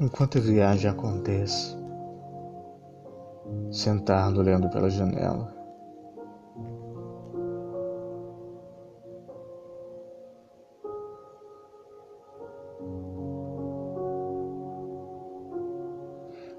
enquanto 0.00 0.38
a 0.38 0.40
viagem 0.40 0.90
acontece, 0.90 1.76
sentado 3.70 4.40
olhando 4.40 4.68
pela 4.68 4.90
janela. 4.90 5.54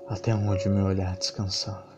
Até 0.07 0.33
onde 0.33 0.69
meu 0.69 0.85
olhar 0.85 1.15
descansava. 1.17 1.96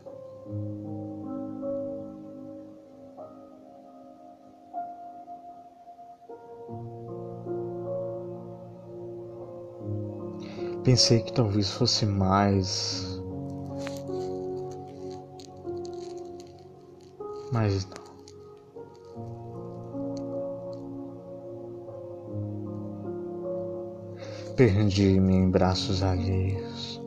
Pensei 10.89 11.21
que 11.21 11.31
talvez 11.31 11.69
fosse 11.69 12.03
mais. 12.03 13.21
Mas 17.53 17.85
não. 17.85 17.93
Perdi-me 24.55 25.35
em 25.35 25.51
braços 25.51 26.01
alheios. 26.01 26.98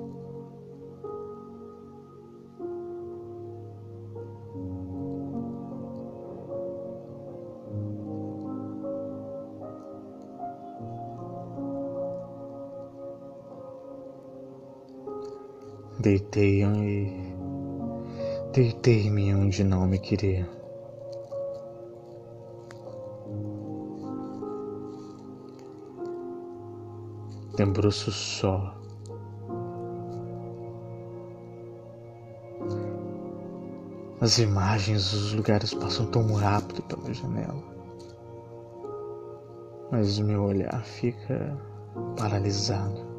Deitei-me 16.03 17.33
deitei-me 18.53 19.33
onde 19.37 19.63
não 19.63 19.87
me 19.87 20.01
queria. 20.01 20.49
Debruço 27.55 28.11
só. 28.11 28.77
As 34.21 34.39
imagens, 34.39 35.13
os 35.13 35.33
lugares 35.35 35.73
passam 35.73 36.07
tão 36.07 36.33
rápido 36.35 36.83
pela 36.83 37.15
janela. 37.15 37.63
Mas 39.93 40.19
meu 40.19 40.43
olhar 40.43 40.83
fica 40.83 41.57
paralisado. 42.19 43.12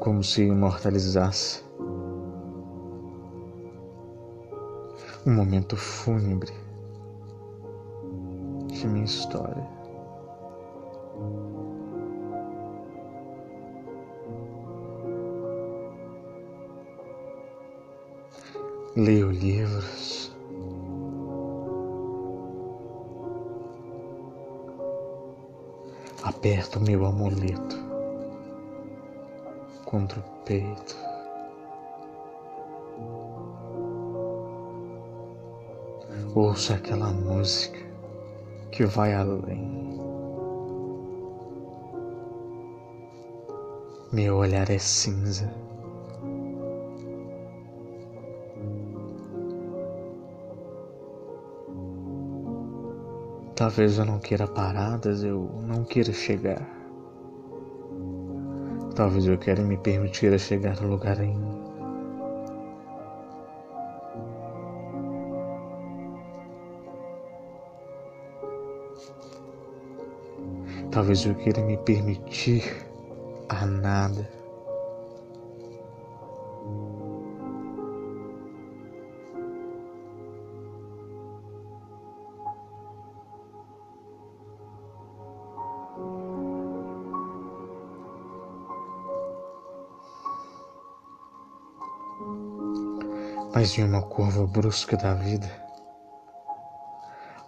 Como 0.00 0.22
se 0.22 0.42
imortalizasse 0.44 1.62
um 5.24 5.34
momento 5.34 5.76
fúnebre 5.76 6.52
de 8.68 8.86
minha 8.88 9.04
história. 9.04 9.68
Leio 18.96 19.30
livros. 19.30 20.32
Aperto 26.24 26.80
meu 26.80 27.04
amuleto 27.06 27.91
contra 29.92 30.20
o 30.20 30.22
peito. 30.46 30.96
Ouça 36.34 36.76
aquela 36.76 37.12
música 37.12 37.78
que 38.70 38.86
vai 38.86 39.12
além. 39.12 40.00
Meu 44.10 44.36
olhar 44.36 44.70
é 44.70 44.78
cinza. 44.78 45.52
Talvez 53.54 53.98
eu 53.98 54.06
não 54.06 54.18
queira 54.18 54.46
paradas, 54.46 55.22
eu 55.22 55.50
não 55.66 55.84
queira 55.84 56.14
chegar. 56.14 56.81
Talvez 58.94 59.26
eu 59.26 59.38
queira 59.38 59.62
me 59.62 59.78
permitir 59.78 60.34
a 60.34 60.38
chegar 60.38 60.78
no 60.80 60.88
lugar 60.88 61.18
ainda. 61.18 61.72
Talvez 70.90 71.24
eu 71.24 71.34
queira 71.34 71.62
me 71.62 71.78
permitir 71.78 72.62
a 73.48 73.64
nada. 73.64 74.41
Mas 93.54 93.76
em 93.76 93.84
uma 93.84 94.00
curva 94.00 94.46
brusca 94.46 94.96
da 94.96 95.12
vida, 95.14 95.50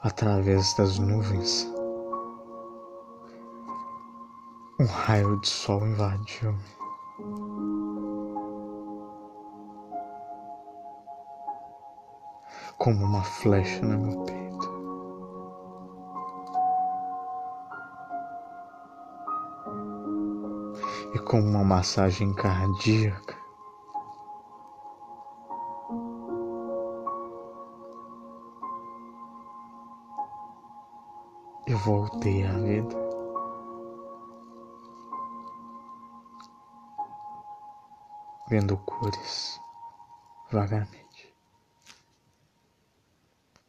através 0.02 0.74
das 0.76 0.98
nuvens, 0.98 1.66
um 4.78 4.84
raio 4.84 5.40
de 5.40 5.48
sol 5.48 5.86
invadiu-me. 5.86 6.58
Como 12.76 13.04
uma 13.04 13.22
flecha 13.22 13.80
no 13.86 13.98
meu 13.98 14.24
peito. 14.24 14.74
E 21.14 21.18
como 21.20 21.48
uma 21.48 21.64
massagem 21.64 22.34
cardíaca 22.34 23.43
eu 31.74 31.78
voltei 31.78 32.44
à 32.44 32.52
vida. 32.52 32.94
Vendo 38.48 38.76
cores 38.76 39.58
vagamente. 40.52 41.03